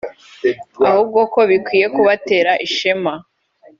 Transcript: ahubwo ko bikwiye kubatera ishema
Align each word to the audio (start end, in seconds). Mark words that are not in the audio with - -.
ahubwo 0.87 1.19
ko 1.33 1.39
bikwiye 1.49 1.85
kubatera 1.95 2.51
ishema 2.67 3.13